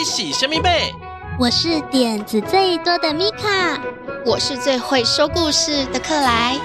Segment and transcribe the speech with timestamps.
[0.00, 0.94] 你是虾米贝？
[1.38, 3.78] 我是点子最多的米卡，
[4.24, 6.58] 我是最会说故事的克莱，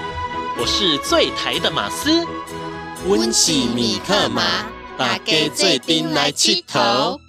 [0.58, 2.24] 我是最台的马斯。
[3.06, 4.42] 温喜米克马，
[4.96, 7.20] 大家做阵来七头。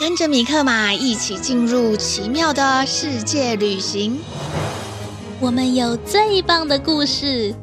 [0.00, 4.18] 跟着米克马一起进入奇妙的世界旅行。
[5.38, 7.54] 我们有最棒的故事，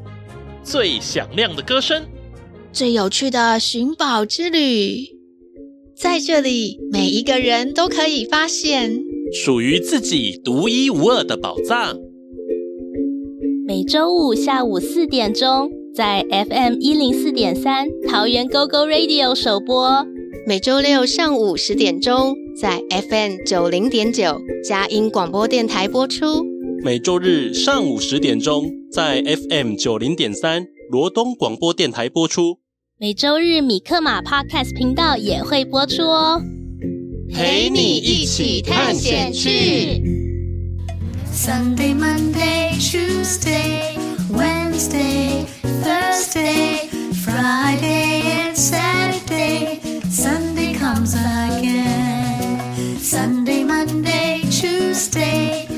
[0.64, 2.08] 最响亮的歌声，
[2.72, 5.19] 最有趣的寻宝之旅。
[6.02, 9.04] 在这里，每一个人都可以发现
[9.34, 11.98] 属于自己独一无二的宝藏。
[13.68, 20.06] 每周五下午四点钟，在 FM 一零四点三桃园 GO GO Radio 首播；
[20.48, 26.46] 每周六上午十点钟，在 FM 九零点九佳音广播电台播出；
[26.82, 32.60] 每周日上午十点钟，在 FM 九零点三罗东广播电台播出。
[33.02, 36.42] 每周日米克马 Podcast 频道也会播出哦，
[37.34, 40.04] 陪你一起探险去。
[41.34, 43.96] Sunday, Monday, Tuesday,
[44.34, 45.46] Wednesday,
[45.82, 49.80] Thursday, Friday and Saturday.
[50.12, 52.98] Sunday comes again.
[53.00, 55.69] Sunday, Monday, Tuesday,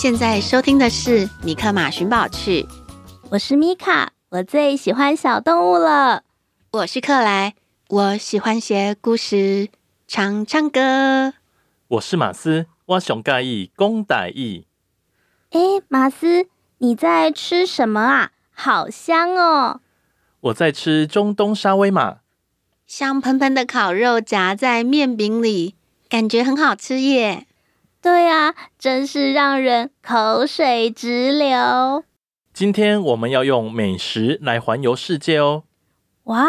[0.00, 2.62] 现在收听的是《米克马寻宝趣》，
[3.28, 6.22] 我是米卡，我最喜欢小动物了。
[6.70, 7.54] 我是克莱，
[7.90, 9.68] 我喜欢写故事、
[10.08, 11.34] 唱唱歌。
[11.88, 14.64] 我是马斯，我熊盖意讲台语。
[15.50, 16.46] 哎，马斯，
[16.78, 18.30] 你在吃什么啊？
[18.52, 19.80] 好香哦！
[20.40, 22.20] 我在吃中东沙威玛，
[22.86, 25.74] 香喷喷的烤肉夹在面饼里，
[26.08, 27.48] 感觉很好吃耶。
[28.02, 32.04] 对啊，真是让人口水直流。
[32.54, 35.64] 今天我们要用美食来环游世界哦。
[36.24, 36.48] 哇，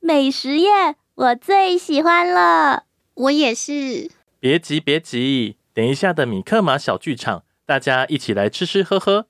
[0.00, 2.84] 美食耶，我最喜欢了。
[3.14, 4.10] 我也是。
[4.40, 9.26] 别急，别急，等一下的米克马小剧场，大家一起来吃吃喝喝。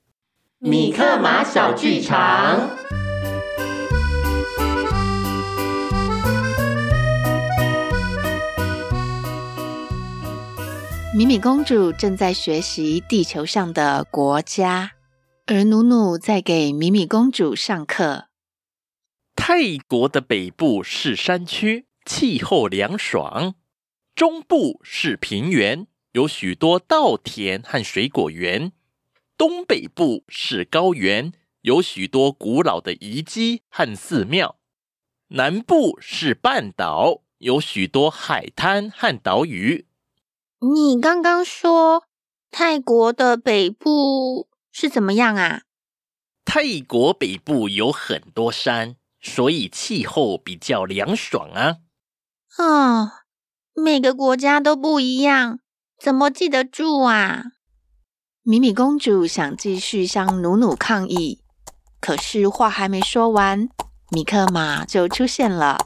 [0.57, 2.69] 米克马小剧场。
[11.19, 14.93] 米米公主正在学习地球上的国家，
[15.47, 18.29] 而努努在给米米公主上课。
[19.35, 23.55] 泰国的北部是山区，气候凉爽；
[24.15, 28.71] 中部是平原，有许多稻田和水果园；
[29.37, 34.55] 东北部是高原，有许多古老的遗迹和寺庙；
[35.31, 39.88] 南部是半岛，有许多海滩和岛屿。
[40.61, 42.03] 你刚刚说
[42.51, 45.61] 泰国的北部是怎么样啊？
[46.43, 51.77] 泰国北部有很多山，所以气候比较凉爽啊。
[52.57, 53.11] 哦，
[53.73, 55.59] 每个国家都不一样，
[55.97, 57.43] 怎么记得住啊？
[58.41, 61.41] 米米公主想继续向努努抗议，
[62.01, 63.69] 可是话还没说完，
[64.09, 65.77] 米克马就出现了。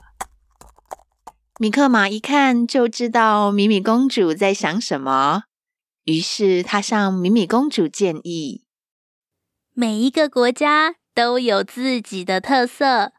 [1.64, 5.44] 米克马一看就知道米米公主在想什么，
[6.04, 8.66] 于是他向米米公主建议：
[9.74, 13.14] 每一个国家都有自己的特色，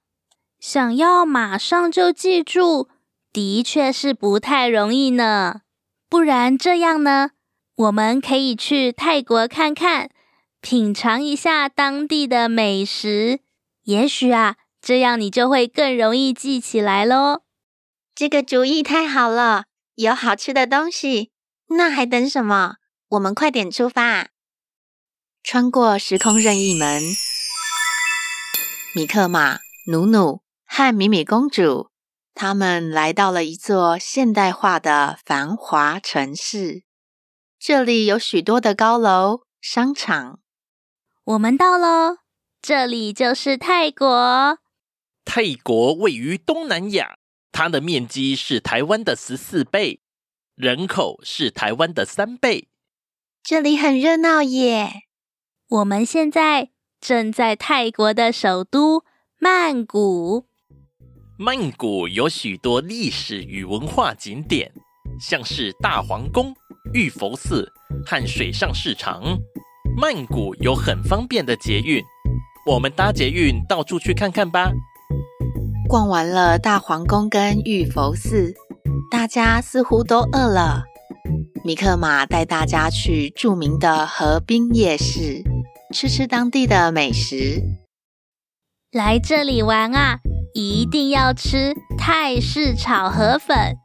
[0.60, 2.91] 想要马上就记住，
[3.32, 5.62] 的确是不太容易呢。
[6.11, 7.31] 不然这样呢，
[7.76, 10.11] 我们可以去泰国看看，
[10.61, 13.41] 品尝一下当地的美食，
[13.84, 17.44] 也许啊，这样你就会更容易记起来喽。
[18.14, 19.64] 这个主意太好了，
[19.97, 21.32] 有好吃的东西，
[21.70, 22.76] 那还等什么？
[23.08, 24.28] 我们快点出发！
[25.42, 27.02] 穿过时空任意门，
[28.94, 29.58] 米克马、
[29.88, 31.90] 努努和米米公主，
[32.34, 36.84] 他们来到了一座现代化的繁华城市。
[37.58, 40.38] 这里有许多的高楼、商场。
[41.25, 42.19] 我们到喽，
[42.62, 44.58] 这里就是泰国。
[45.25, 47.17] 泰国位于东南亚。
[47.55, 50.01] 它的面积是台湾的十四倍，
[50.56, 52.67] 人口是台湾的三倍。
[53.45, 55.05] 这里很热闹耶！
[55.69, 56.71] 我们现在
[57.01, 59.05] 正在泰国的首都
[59.39, 60.47] 曼谷。
[61.39, 64.73] 曼谷有许多历史与文化景点，
[65.21, 66.53] 像是大皇宫、
[66.93, 67.73] 玉佛寺
[68.05, 69.23] 和水上市场。
[69.97, 72.03] 曼谷有很方便的捷运，
[72.67, 74.73] 我们搭捷运到处去看看吧。
[75.88, 78.54] 逛完了大皇宫跟玉佛寺，
[79.10, 80.84] 大家似乎都饿了。
[81.64, 85.42] 米克马带大家去著名的河滨夜市，
[85.92, 87.62] 吃吃当地的美食。
[88.92, 90.19] 来这里玩啊，
[90.54, 93.76] 一定要吃泰式炒河粉，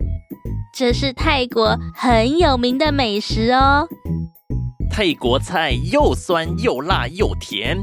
[0.74, 3.88] 这是泰国很有名的美食哦。
[4.90, 7.78] 泰国菜又酸又辣又甜，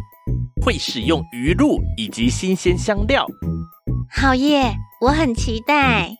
[0.64, 3.26] 会使用鱼露以及新鲜香料。
[4.10, 6.10] 好耶，我很期待。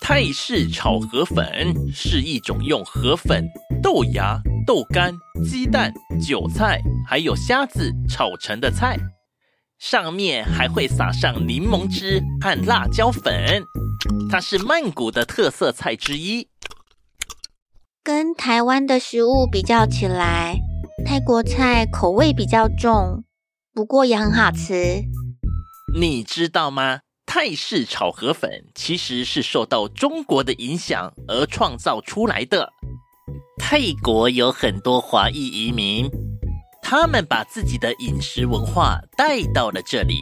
[0.00, 3.46] 泰式炒河粉是一种用河粉、
[3.82, 5.14] 豆芽、豆干、
[5.48, 5.92] 鸡蛋、
[6.26, 8.98] 韭菜还有虾子炒成的菜，
[9.78, 13.62] 上面还会撒上柠檬汁和辣椒粉。
[14.30, 16.48] 它是曼谷的特色菜之一。
[18.02, 20.58] 跟台湾的食物比较起来，
[21.06, 23.24] 泰国菜口味比较重，
[23.72, 25.04] 不过也很好吃。
[25.98, 27.00] 你知道吗？
[27.36, 32.72] 泰式炒河粉其实是受到中国的影响而创造出来的。
[33.58, 36.08] 泰国有很多华裔移民，
[36.80, 40.20] 他们把自己的饮食文化带到了这里，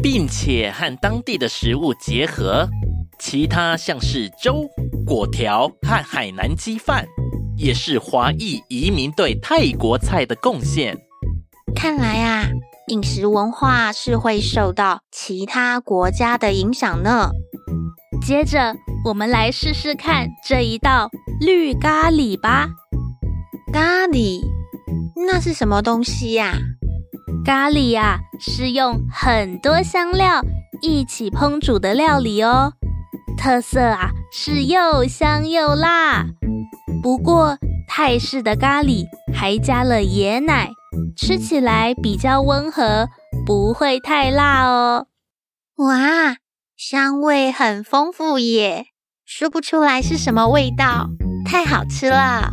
[0.00, 2.68] 并且和当地的食物结合。
[3.18, 4.64] 其他像是粥、
[5.04, 7.04] 粿条和海南鸡饭，
[7.56, 10.96] 也是华裔移民对泰国菜的贡献。
[11.74, 12.48] 看来啊。
[12.88, 17.30] 饮食文化是会受到其他国家的影响呢。
[18.20, 18.76] 接着，
[19.06, 21.08] 我们来试试看这一道
[21.40, 22.68] 绿咖喱吧。
[23.72, 24.42] 咖喱？
[25.26, 26.58] 那是什么东西呀？
[27.42, 30.42] 咖喱呀，是用很多香料
[30.82, 32.74] 一起烹煮的料理哦。
[33.38, 36.26] 特色啊，是又香又辣。
[37.02, 37.56] 不过，
[37.88, 40.70] 泰式的咖喱还加了椰奶。
[41.16, 43.08] 吃起来比较温和，
[43.46, 45.06] 不会太辣哦。
[45.76, 46.36] 哇，
[46.76, 48.86] 香味很丰富耶，
[49.24, 51.08] 说不出来是什么味道，
[51.44, 52.50] 太好吃了。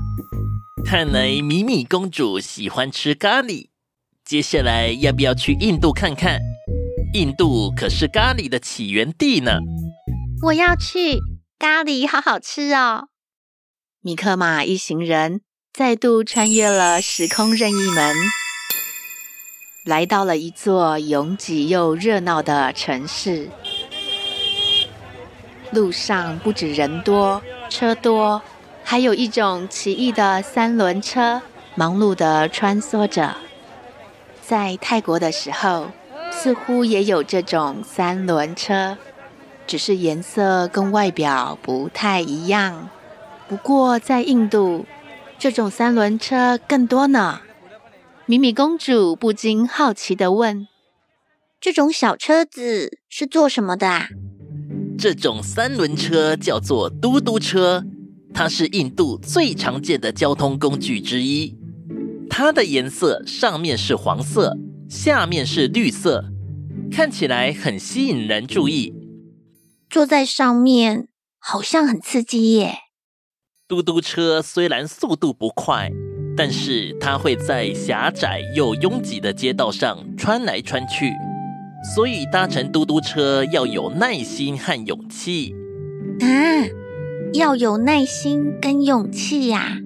[0.85, 3.69] 看来米米公主喜欢吃咖喱，
[4.25, 6.39] 接下来要不要去印度看看？
[7.13, 9.59] 印度可是咖喱的起源地呢。
[10.45, 11.19] 我要去，
[11.59, 13.09] 咖喱好好吃哦。
[14.01, 15.41] 米克马一行人。
[15.73, 18.13] 再度穿越了时空任意门，
[19.85, 23.47] 来到了一座拥挤又热闹的城市。
[25.71, 28.41] 路上不止人多车多，
[28.83, 31.41] 还有一种奇异的三轮车
[31.75, 33.37] 忙碌地穿梭着。
[34.45, 35.89] 在泰国的时候，
[36.33, 38.97] 似乎也有这种三轮车，
[39.65, 42.89] 只是颜色跟外表不太一样。
[43.47, 44.85] 不过在印度，
[45.41, 47.41] 这种三轮车更多呢。
[48.27, 50.67] 米米公主不禁好奇地问
[51.59, 54.09] ：“这种小车子是做什么的啊？”
[54.99, 57.83] 这种三轮车叫做嘟嘟车，
[58.31, 61.57] 它是印度最常见的交通工具之一。
[62.29, 64.55] 它的颜色上面是黄色，
[64.87, 66.25] 下面是绿色，
[66.91, 68.93] 看起来很吸引人注意。
[69.89, 71.07] 坐在上面
[71.39, 72.90] 好像很刺激耶。
[73.71, 75.89] 嘟嘟车虽然速度不快，
[76.35, 81.13] 但是它会在狭窄又拥挤的街道上穿来穿去，
[81.95, 85.55] 所以搭乘嘟嘟车要有耐心和勇气。
[86.19, 86.27] 啊，
[87.31, 89.77] 要有耐心跟勇气呀！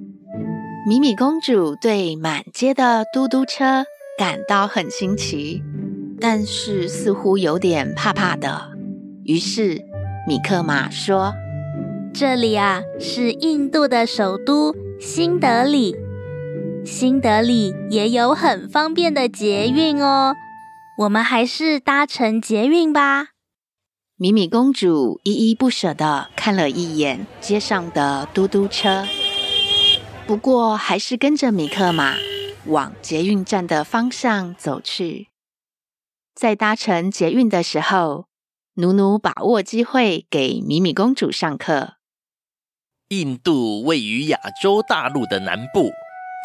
[0.87, 3.85] 米米公主对满街的嘟嘟车
[4.17, 5.61] 感到很新奇，
[6.19, 8.71] 但是似乎有点怕怕的。
[9.25, 9.79] 于是
[10.27, 11.35] 米克马说。
[12.17, 15.93] 这里啊，是印度的首都新德里。
[16.85, 20.33] 新德里也有很方便的捷运哦。
[20.99, 23.31] 我们还是搭乘捷运吧。
[24.15, 29.05] 米米公主依依不舍的看了一眼街上的嘟嘟车，
[30.25, 32.15] 不过还是跟着米克马
[32.67, 35.27] 往捷运站的方向走去。
[36.33, 38.27] 在搭乘捷运的时候，
[38.75, 41.95] 努努把握机会给米米公主上课。
[43.17, 45.89] 印度位于亚洲大陆的南部，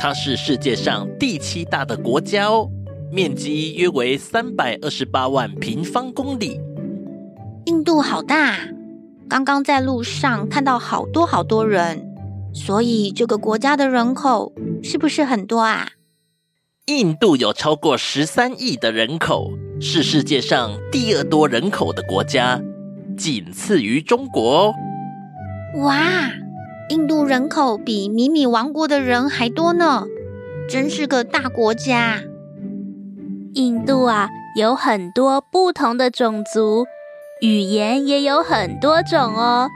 [0.00, 2.70] 它是世界上第七大的国家哦，
[3.10, 6.60] 面积约为三百二十八万平方公里。
[7.66, 8.56] 印度好大，
[9.28, 12.06] 刚刚在路上看到好多好多人，
[12.54, 15.88] 所以这个国家的人口是不是很多啊？
[16.86, 19.50] 印度有超过十三亿的人口，
[19.80, 22.60] 是世界上第二多人口的国家，
[23.18, 24.74] 仅次于中国哦。
[25.82, 26.30] 哇！
[26.90, 30.06] 印度人口比米米王国的人还多呢，
[30.68, 32.20] 真是个大国家。
[33.54, 36.86] 印度啊，有很多不同的种族，
[37.40, 39.68] 语言也有很多种哦。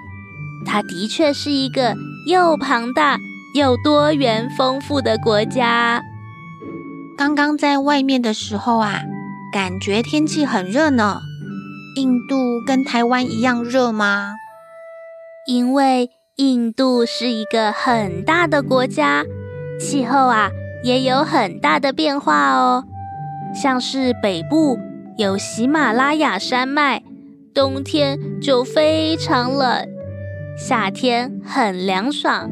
[0.67, 1.95] 它的确是一个
[2.27, 3.17] 又庞大
[3.55, 6.03] 又多元丰富的国家。
[7.17, 9.03] 刚刚在外面的时候啊，
[9.53, 11.21] 感觉天气很热呢。
[11.95, 14.35] 印度跟台湾一样热吗？
[15.47, 19.25] 因为印度是一个很大的国家，
[19.79, 20.51] 气候啊
[20.83, 22.85] 也有很大的变化哦。
[23.55, 24.77] 像是北部
[25.17, 27.05] 有喜马拉雅山脉，
[27.55, 29.89] 冬天就非常冷，
[30.59, 32.51] 夏天很凉爽。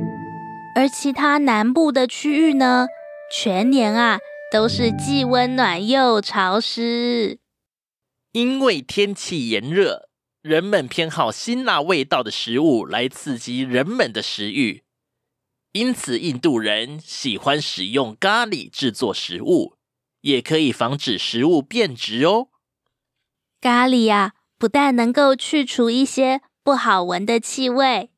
[0.76, 2.86] 而其他南部的区域呢，
[3.32, 4.20] 全年啊
[4.52, 7.40] 都是既温暖又潮湿。
[8.30, 10.08] 因为天气炎热，
[10.42, 14.82] 人们偏好辛辣味道的食物来刺激人们的食欲，
[15.70, 19.76] 因此印度人喜欢使用咖喱制作食物，
[20.22, 22.48] 也可以防止食物变质哦。
[23.60, 28.10] 咖喱啊，不但能够去除一些不好闻的气味，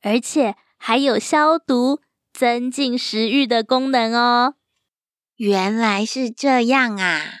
[0.00, 2.00] 而且还有消毒、
[2.32, 4.54] 增进食欲的功能哦。
[5.34, 7.40] 原来是这样啊！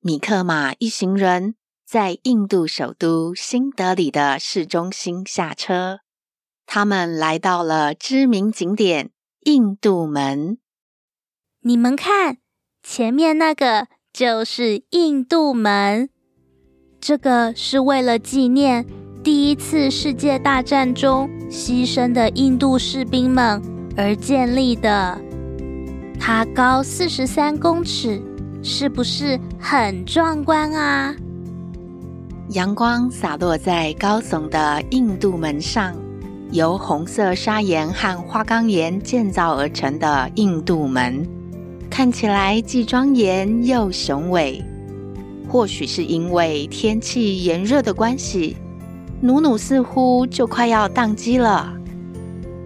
[0.00, 1.54] 米克马一行人
[1.86, 6.00] 在印度首都新德里的市中心下车，
[6.66, 9.10] 他们来到了知名景点
[9.44, 10.58] 印度门。
[11.60, 12.38] 你们看，
[12.82, 16.10] 前面那个就是印度门，
[17.00, 18.84] 这个是为了纪念
[19.22, 23.62] 第一次世界大战中牺牲的印度士兵们
[23.96, 25.20] 而建立的。
[26.18, 28.20] 它高四十三公尺。
[28.68, 31.14] 是不是很壮观啊？
[32.50, 35.92] 阳光洒落在高耸的印度门上，
[36.52, 41.26] 由红色砂岩和花岗岩建造而成的印度门，
[41.90, 44.62] 看起来既庄严又雄伟。
[45.48, 48.56] 或许是因为天气炎热的关系，
[49.20, 51.72] 努努似乎就快要宕机了。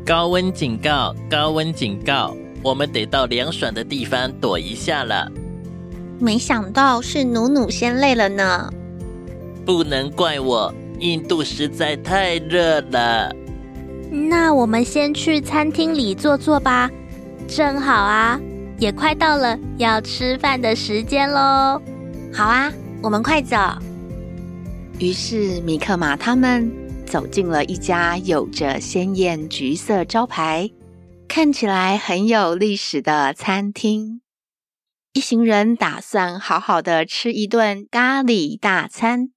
[0.04, 1.14] 高温警告！
[1.30, 2.36] 高温警告！
[2.62, 5.32] 我们得到凉爽的地方躲一下了。
[6.18, 8.70] 没想到是努努先累了呢，
[9.64, 13.30] 不能怪我，印度实在太热了。
[14.10, 16.90] 那我们先去餐厅里坐坐吧，
[17.46, 18.40] 正好啊，
[18.78, 21.80] 也快到了要吃饭的时间喽。
[22.32, 23.56] 好啊，我们快走。
[24.98, 26.70] 于是米克马他们
[27.06, 30.70] 走进了一家有着鲜艳橘色招牌、
[31.28, 34.20] 看起来很有历史的餐厅。
[35.12, 39.30] 一行人打算好好的吃一顿咖喱大餐。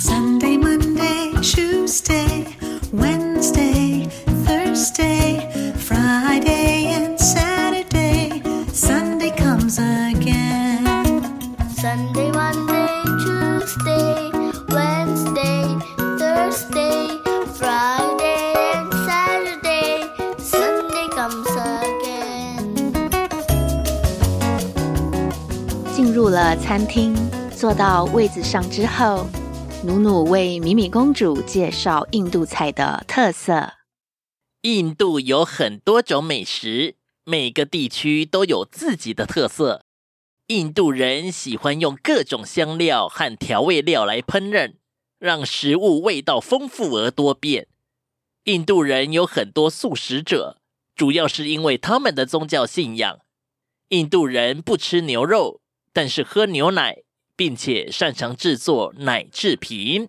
[0.00, 2.23] Sunday, Monday, Tuesday,
[26.56, 27.14] 餐厅，
[27.50, 29.26] 坐到位子上之后，
[29.84, 33.72] 努努为米米公主介绍印度菜的特色。
[34.62, 39.84] 印度有很多种美食，每个地区都有自己的特色。
[40.48, 44.74] 印度人喜欢用各种香料和调味料来烹饪，
[45.18, 47.68] 让食物味道丰富而多变。
[48.44, 50.58] 印度人有很多素食者，
[50.94, 53.20] 主要是因为他们的宗教信仰。
[53.88, 55.60] 印度人不吃牛肉。
[55.94, 56.96] 但是喝牛奶，
[57.36, 60.08] 并且擅长制作奶制品。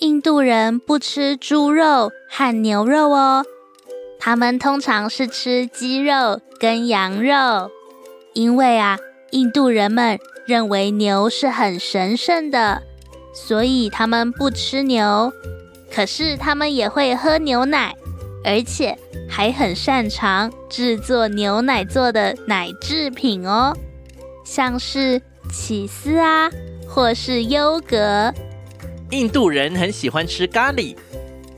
[0.00, 3.44] 印度人不吃猪肉和牛肉哦，
[4.18, 7.70] 他们通常是吃鸡肉跟羊肉，
[8.34, 8.98] 因为啊，
[9.30, 12.82] 印度人们认为牛是很神圣的，
[13.32, 15.32] 所以他们不吃牛。
[15.90, 17.94] 可是他们也会喝牛奶，
[18.44, 23.76] 而且还很擅长制作牛奶做的奶制品哦。
[24.48, 25.20] 像是
[25.52, 26.50] 起司啊，
[26.88, 28.32] 或是优格。
[29.10, 30.96] 印度人很喜欢吃咖喱，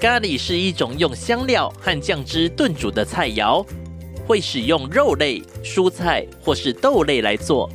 [0.01, 3.65] 咖喱是一种用香料和酱汁炖煮的菜肴，
[4.27, 7.71] 会使用肉类、蔬菜或是豆类来做。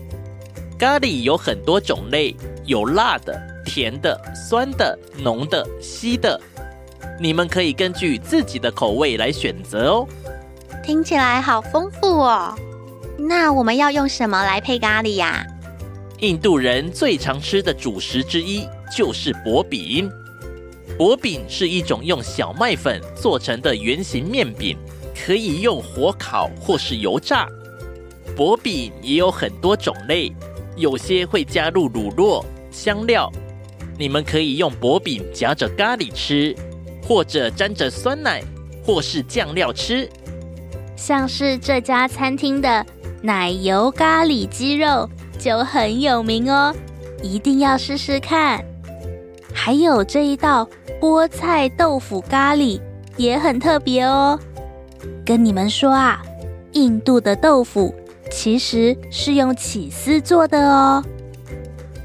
[0.78, 6.38] 咖喱有很多种类，有辣的、甜的、酸的、浓的、稀的，
[7.18, 10.08] 你们可以根据自己的口味来选择哦。
[10.84, 12.54] 听起来好丰富哦。
[13.28, 15.44] 那我们要用什么来配咖喱呀？
[16.20, 20.08] 印度人最常吃的主食之一就是薄饼。
[20.96, 24.78] 薄饼是一种用小麦粉做成的圆形面饼，
[25.26, 27.48] 可以用火烤或是油炸。
[28.36, 30.32] 薄饼也有很多种类，
[30.76, 33.32] 有些会加入乳酪、香料。
[33.98, 36.56] 你们可以用薄饼夹着咖喱吃，
[37.02, 38.44] 或者沾着酸奶，
[38.84, 40.08] 或是酱料吃。
[40.96, 42.86] 像是这家餐厅的
[43.26, 46.72] 奶油咖喱鸡肉就很有名哦，
[47.24, 48.64] 一定要试试看。
[49.52, 50.70] 还有这一道
[51.02, 52.80] 菠菜豆腐咖喱
[53.18, 54.40] 也很特别哦。
[55.26, 56.22] 跟你们说啊，
[56.74, 57.92] 印度的豆腐
[58.30, 61.04] 其实是用起司做的哦。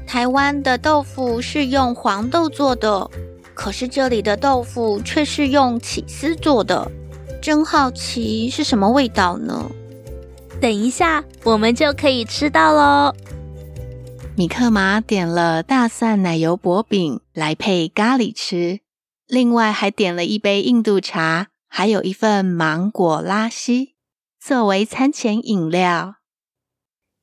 [0.07, 3.07] 台湾的豆腐是用黄豆做的，
[3.53, 6.89] 可是这里的豆腐却是用起司做的。
[7.43, 9.69] 真好奇是什么味道呢？
[10.61, 13.15] 等一下，我们就可以吃到喽。
[14.37, 18.79] 米克玛点了大蒜奶油薄饼来配咖喱吃，
[19.27, 23.95] 另外还点了一杯印度茶，还有一份芒果拉稀
[24.39, 26.17] 作为餐前饮料。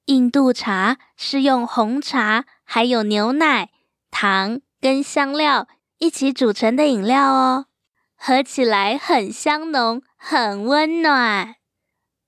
[0.07, 3.71] 印度茶是用红茶、还有牛奶、
[4.11, 5.69] 糖跟香料
[5.99, 7.67] 一起煮成的饮料哦，
[8.17, 10.03] 喝起来很香浓。
[10.21, 11.55] 很温暖。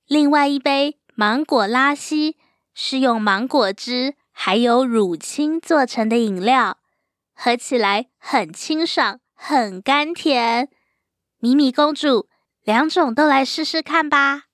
[0.07, 2.39] 另外一杯芒果拉稀
[2.73, 6.79] 是用芒果汁还有乳清做成的饮料，
[7.35, 10.71] 喝起来很清爽，很甘甜。
[11.39, 12.27] 米米公主，
[12.65, 14.45] 两种都来试试看吧。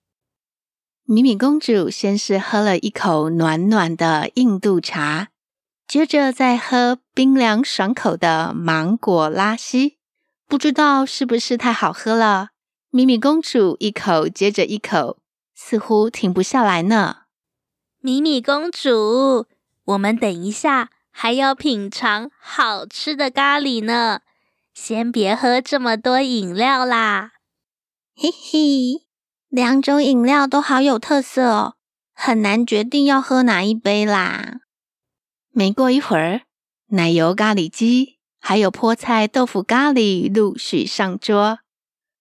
[1.04, 5.28] 米米公主先是喝了一口暖暖的印度茶，
[5.86, 9.98] 接着再喝冰凉爽口的芒果拉稀，
[10.48, 12.48] 不知道是不是太好喝了。
[12.90, 15.18] 米米公主一口接着一口，
[15.56, 17.22] 似乎停不下来呢。
[17.98, 19.46] 米米公主，
[19.84, 24.20] 我们等一下还要品尝好吃的咖喱呢，
[24.74, 27.32] 先别喝这么多饮料啦。
[28.14, 29.06] 嘿嘿，
[29.48, 31.74] 两种饮料都好有特色哦，
[32.14, 34.60] 很难决定要喝哪一杯啦。
[35.50, 36.42] 没过一会儿，
[36.88, 41.60] 奶油咖喱鸡还有菠菜豆腐咖喱陆续上桌。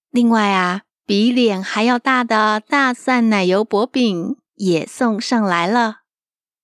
[0.10, 5.98] 另外啊，比脸还要大的大蒜奶油薄饼也送上来了。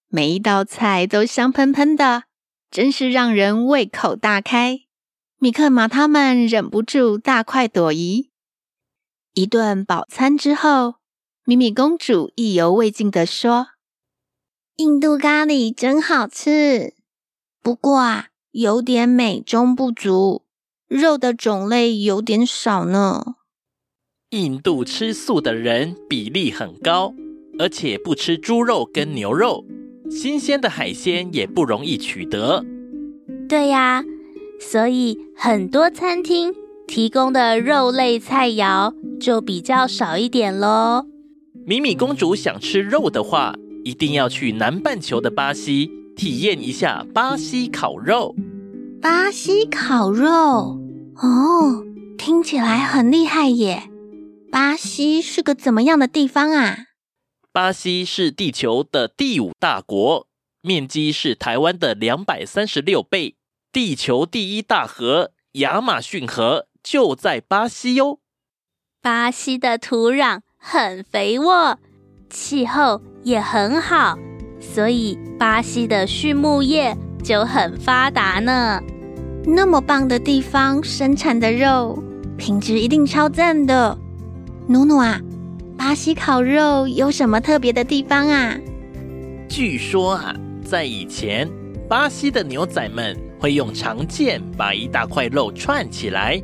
[0.07, 2.23] 每一道菜都香喷喷的，
[2.71, 4.81] 真是让人胃口大开。
[5.37, 8.31] 米克马他们忍不住大快朵颐。
[9.33, 10.95] 一顿饱餐之后，
[11.45, 13.67] 米米公主意犹未尽地说
[14.77, 16.95] ：“印度咖喱真好吃，
[17.61, 20.45] 不过啊，有点美中不足，
[20.87, 23.35] 肉的种类有点少呢。”
[24.31, 27.13] 印度吃素的人比例很高，
[27.59, 29.65] 而且不吃猪肉跟牛肉，
[30.09, 32.63] 新鲜的海鲜也不容易取得。
[33.49, 34.01] 对呀，
[34.57, 36.53] 所以很多餐厅
[36.87, 41.05] 提供的肉类菜肴就比较少一点喽。
[41.65, 48.33] 米米公主想吃肉的话，一定要去南半球的巴西体验一下巴西烤肉。
[49.01, 50.79] 巴西烤肉，
[51.17, 51.83] 哦，
[52.17, 53.90] 听起来很厉害耶。
[54.51, 56.87] 巴西是个怎么样的地方啊？
[57.53, 60.27] 巴西是地球的第五大国，
[60.61, 63.37] 面积是台湾的两百三十六倍。
[63.71, 68.19] 地球第一大河亚马逊河就在巴西哟。
[69.01, 71.79] 巴西的土壤很肥沃，
[72.29, 74.17] 气候也很好，
[74.59, 78.81] 所以巴西的畜牧业就很发达呢。
[79.45, 81.97] 那么棒的地方，生产的肉
[82.37, 83.97] 品质一定超赞的。
[84.71, 85.19] 努努啊，
[85.77, 88.57] 巴西烤肉有什么特别的地方啊？
[89.49, 91.45] 据说啊，在以前，
[91.89, 96.41] 巴西的牛仔们会用长剑把一大块肉串起来，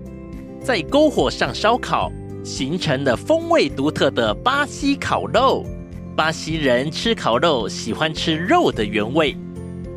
[0.62, 2.12] 在篝火上烧烤，
[2.44, 5.66] 形成了风味独特的巴西烤肉。
[6.13, 9.38] 巴西人吃烤肉喜欢吃肉的原味，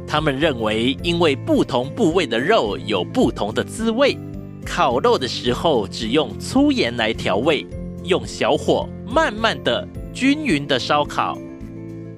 [0.07, 4.17] 他们认为因为不同部位的肉有不同的滋味，
[4.65, 7.67] 烤肉的时候只用粗盐来调味。
[8.05, 11.37] 用小火慢慢的、均匀的烧烤。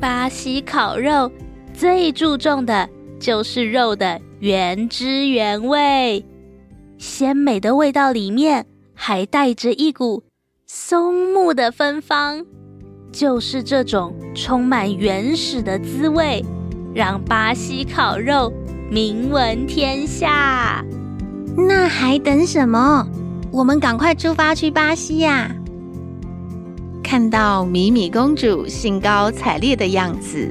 [0.01, 1.31] 巴西烤肉
[1.73, 2.89] 最注重的
[3.21, 6.25] 就是肉的原汁原味，
[6.99, 10.25] 鲜美的味道里面还带着一股
[10.67, 12.45] 松木的芬芳，
[13.13, 16.45] 就是这种充满原始的滋味，
[16.95, 18.53] 让巴西烤肉
[18.91, 20.85] 名闻天下。
[21.57, 23.07] 那还等什么？
[23.53, 25.55] 我们赶快出发去巴西呀！
[27.03, 30.49] 看到米米公主兴高采烈的样子，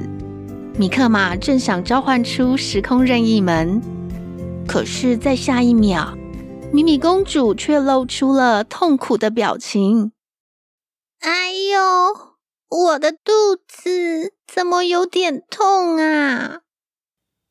[0.78, 3.80] 米克马正想召唤出时空任意门，
[4.68, 6.14] 可是，在下一秒，
[6.72, 10.12] 米米公主却露出了痛苦的表情。
[11.20, 12.36] 哎呦，
[12.68, 16.60] 我的肚子怎么有点痛啊？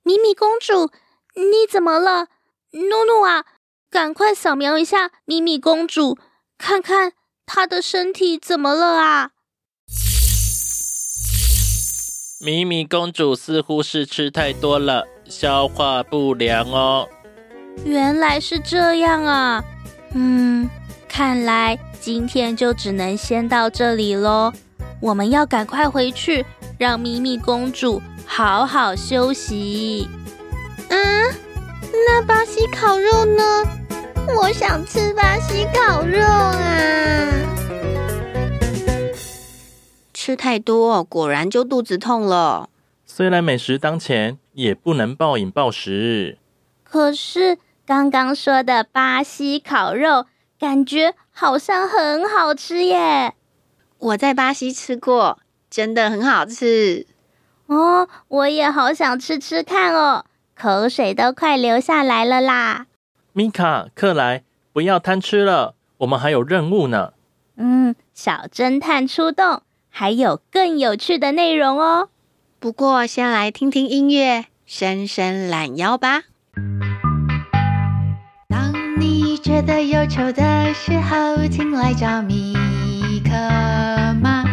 [0.03, 0.91] 米米公主，
[1.35, 2.27] 你怎么了？
[2.71, 3.45] 努努啊，
[3.89, 6.17] 赶快扫描一下米米公主，
[6.57, 7.13] 看看
[7.45, 9.30] 她的身体怎么了啊？
[12.43, 17.08] 咪咪公主似乎是吃太多了，消化不良哦。
[17.86, 19.63] 原来是这样啊，
[20.13, 20.67] 嗯，
[21.08, 24.51] 看来今天就只能先到这里喽。
[24.99, 26.45] 我们要赶快回去，
[26.77, 30.10] 让咪咪公主好好休息。
[30.89, 31.34] 嗯，
[32.08, 33.63] 那巴西烤肉呢？
[34.27, 37.27] 我想吃巴西烤肉啊！
[40.13, 42.69] 吃太多，果然就肚子痛了。
[43.05, 46.38] 虽然美食当前，也不能暴饮暴食。
[46.84, 50.25] 可是刚刚说的巴西烤肉，
[50.60, 53.34] 感觉好像很好吃耶！
[53.97, 57.05] 我在巴西吃过，真的很好吃
[57.67, 58.07] 哦！
[58.27, 62.88] 我也好想吃吃看哦，口水都快流下来了啦！
[63.33, 67.13] 米卡、克莱，不要贪吃了，我们还有任务呢。
[67.55, 72.09] 嗯，小侦探出动，还有更有趣的内容哦。
[72.59, 76.23] 不过，先来听听音乐，伸伸懒腰吧。
[78.49, 82.53] 当你觉得忧愁的时候，请来找米
[83.23, 83.31] 克
[84.21, 84.43] 马，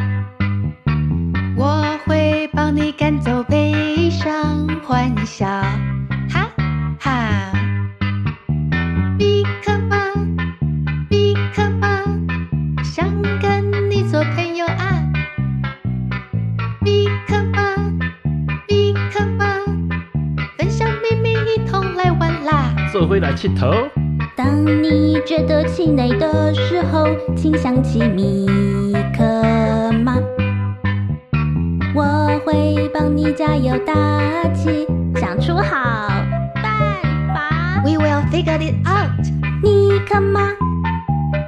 [1.57, 5.47] 我会帮你赶走悲伤，欢笑，
[23.39, 23.71] 起头。
[24.37, 28.49] 当你觉得气馁的时候，请想起米
[29.17, 30.17] 克马，
[31.95, 33.95] 我会帮你加油打
[34.53, 34.85] 气，
[35.21, 36.09] 想出好
[36.57, 36.75] 办
[37.33, 37.81] 法。
[37.85, 39.25] We will figure it out。
[39.63, 40.41] 米克马，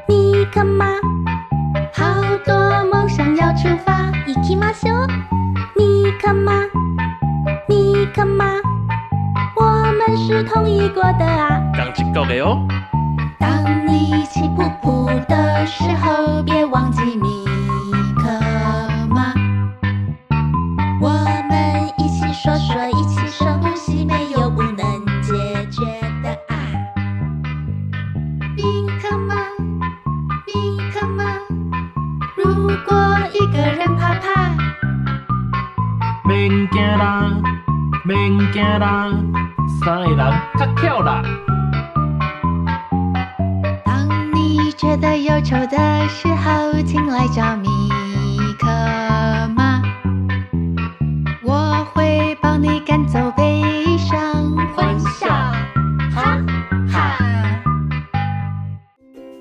[0.06, 0.99] 米克马，
[10.10, 11.60] 们是同一国的啊。
[11.72, 12.66] 刚起够了哦。
[13.38, 17.00] 当你气噗噗的时候，别忘记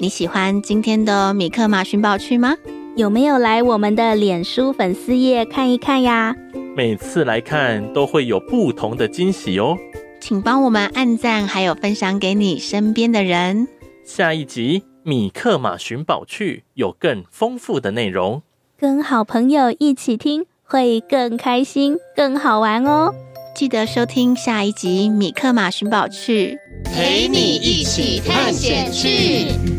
[0.09, 2.55] 你喜欢今天的米克马寻宝趣吗？
[2.95, 6.35] 有没有来我们的脸书粉丝页看一看呀？
[6.75, 9.77] 每次来看都会有不同的惊喜哦，
[10.19, 13.67] 请帮我们按赞，还有分享给你身边的人。
[14.03, 14.81] 下一集。
[15.03, 18.41] 米克马寻宝趣有更丰富的内容，
[18.79, 23.13] 跟好朋友一起听会更开心、更好玩哦！
[23.55, 26.57] 记得收听下一集《米克马寻宝趣》，
[26.91, 29.78] 陪你一起探险去。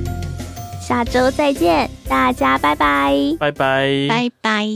[0.90, 3.14] 下周再见，大家拜拜！
[3.38, 4.09] 拜拜！
[4.09, 4.66] 拜拜！